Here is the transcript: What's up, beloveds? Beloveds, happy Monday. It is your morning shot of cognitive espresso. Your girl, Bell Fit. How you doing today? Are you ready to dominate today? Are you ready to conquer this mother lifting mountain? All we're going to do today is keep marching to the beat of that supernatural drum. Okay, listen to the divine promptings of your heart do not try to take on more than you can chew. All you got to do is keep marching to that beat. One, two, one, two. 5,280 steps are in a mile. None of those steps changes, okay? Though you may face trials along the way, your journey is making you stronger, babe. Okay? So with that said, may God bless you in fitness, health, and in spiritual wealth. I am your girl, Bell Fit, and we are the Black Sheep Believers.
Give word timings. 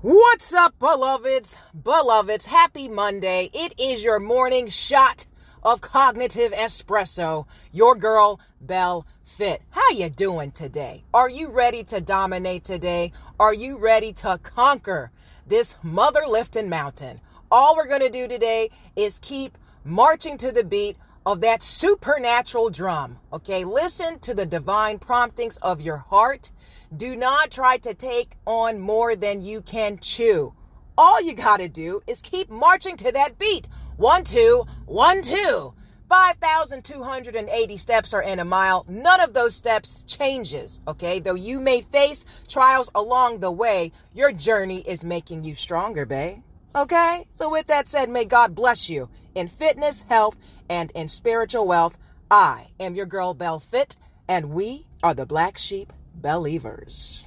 What's 0.00 0.54
up, 0.54 0.78
beloveds? 0.78 1.56
Beloveds, 1.74 2.44
happy 2.44 2.86
Monday. 2.86 3.50
It 3.52 3.74
is 3.80 4.04
your 4.04 4.20
morning 4.20 4.68
shot 4.68 5.26
of 5.64 5.80
cognitive 5.80 6.52
espresso. 6.52 7.46
Your 7.72 7.96
girl, 7.96 8.38
Bell 8.60 9.04
Fit. 9.24 9.60
How 9.70 9.90
you 9.90 10.08
doing 10.08 10.52
today? 10.52 11.02
Are 11.12 11.28
you 11.28 11.48
ready 11.48 11.82
to 11.82 12.00
dominate 12.00 12.62
today? 12.62 13.10
Are 13.40 13.52
you 13.52 13.76
ready 13.76 14.12
to 14.12 14.38
conquer 14.40 15.10
this 15.44 15.74
mother 15.82 16.22
lifting 16.28 16.68
mountain? 16.68 17.20
All 17.50 17.74
we're 17.74 17.88
going 17.88 18.02
to 18.02 18.08
do 18.08 18.28
today 18.28 18.70
is 18.94 19.18
keep 19.18 19.58
marching 19.82 20.38
to 20.38 20.52
the 20.52 20.62
beat 20.62 20.96
of 21.28 21.42
that 21.42 21.62
supernatural 21.62 22.70
drum. 22.70 23.18
Okay, 23.34 23.62
listen 23.62 24.18
to 24.20 24.32
the 24.32 24.46
divine 24.46 24.98
promptings 24.98 25.58
of 25.58 25.78
your 25.78 25.98
heart 25.98 26.50
do 26.96 27.14
not 27.14 27.50
try 27.50 27.76
to 27.76 27.92
take 27.92 28.36
on 28.46 28.80
more 28.80 29.14
than 29.14 29.42
you 29.42 29.60
can 29.60 29.98
chew. 29.98 30.54
All 30.96 31.20
you 31.20 31.34
got 31.34 31.58
to 31.58 31.68
do 31.68 32.00
is 32.06 32.22
keep 32.22 32.48
marching 32.48 32.96
to 32.96 33.12
that 33.12 33.38
beat. 33.38 33.68
One, 33.98 34.24
two, 34.24 34.64
one, 34.86 35.20
two. 35.20 35.74
5,280 36.08 37.76
steps 37.76 38.14
are 38.14 38.22
in 38.22 38.38
a 38.38 38.44
mile. 38.46 38.86
None 38.88 39.20
of 39.20 39.34
those 39.34 39.54
steps 39.54 40.04
changes, 40.06 40.80
okay? 40.88 41.18
Though 41.18 41.34
you 41.34 41.60
may 41.60 41.82
face 41.82 42.24
trials 42.48 42.88
along 42.94 43.40
the 43.40 43.52
way, 43.52 43.92
your 44.14 44.32
journey 44.32 44.80
is 44.88 45.04
making 45.04 45.44
you 45.44 45.54
stronger, 45.54 46.06
babe. 46.06 46.38
Okay? 46.74 47.26
So 47.32 47.50
with 47.50 47.66
that 47.68 47.88
said, 47.88 48.08
may 48.08 48.24
God 48.24 48.54
bless 48.54 48.88
you 48.88 49.08
in 49.34 49.48
fitness, 49.48 50.04
health, 50.08 50.36
and 50.68 50.90
in 50.92 51.08
spiritual 51.08 51.66
wealth. 51.66 51.96
I 52.30 52.68
am 52.78 52.94
your 52.94 53.06
girl, 53.06 53.34
Bell 53.34 53.60
Fit, 53.60 53.96
and 54.28 54.50
we 54.50 54.86
are 55.02 55.14
the 55.14 55.26
Black 55.26 55.56
Sheep 55.56 55.92
Believers. 56.14 57.24